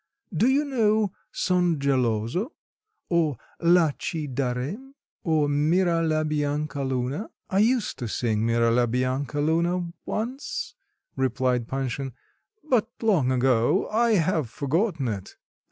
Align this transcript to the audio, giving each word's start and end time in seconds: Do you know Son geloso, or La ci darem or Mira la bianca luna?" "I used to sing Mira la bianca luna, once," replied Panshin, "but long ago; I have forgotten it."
Do 0.35 0.47
you 0.47 0.65
know 0.65 1.11
Son 1.31 1.77
geloso, 1.77 2.53
or 3.09 3.37
La 3.59 3.91
ci 3.99 4.25
darem 4.27 4.95
or 5.23 5.47
Mira 5.47 6.01
la 6.01 6.23
bianca 6.23 6.81
luna?" 6.83 7.29
"I 7.51 7.59
used 7.59 7.99
to 7.99 8.07
sing 8.07 8.43
Mira 8.43 8.71
la 8.71 8.87
bianca 8.87 9.39
luna, 9.39 9.91
once," 10.07 10.73
replied 11.15 11.67
Panshin, 11.67 12.13
"but 12.63 12.89
long 13.03 13.31
ago; 13.31 13.87
I 13.89 14.13
have 14.13 14.49
forgotten 14.49 15.07
it." 15.07 15.35